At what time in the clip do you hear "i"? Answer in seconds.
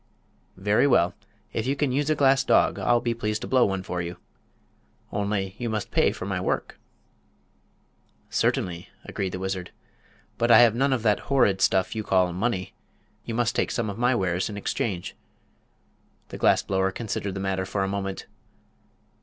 10.49-10.57